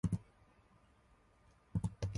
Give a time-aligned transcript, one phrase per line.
[0.03, 2.09] 休日はもっと必要。